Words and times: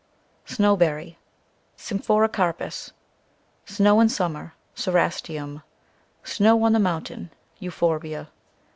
Snowberry, 0.47 1.17
cc 1.77 1.99
Symphoricarpus. 2.01 2.89
i 2.89 3.71
Snow 3.71 3.99
in 3.99 4.09
Summer, 4.09 4.55
cc 4.75 4.91
Cerastium. 4.93 5.61
Snow 6.23 6.63
on 6.63 6.73
the 6.73 6.79
Mountain, 6.79 7.29
cc 7.61 7.61
Euphorbia. 7.61 8.29